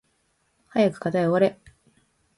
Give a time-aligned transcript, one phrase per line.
[0.69, 1.59] 早く課題終われ